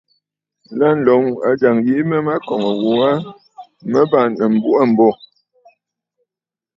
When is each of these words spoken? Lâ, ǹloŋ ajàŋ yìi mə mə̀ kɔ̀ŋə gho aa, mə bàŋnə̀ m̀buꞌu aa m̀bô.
Lâ, 0.77 0.89
ǹloŋ 0.99 1.23
ajàŋ 1.49 1.77
yìi 1.85 2.03
mə 2.09 2.17
mə̀ 2.25 2.37
kɔ̀ŋə 2.47 2.71
gho 2.81 2.91
aa, 3.09 3.17
mə 3.91 3.99
bàŋnə̀ 4.11 4.47
m̀buꞌu 4.53 4.77
aa 4.81 4.87
m̀bô. 4.91 5.09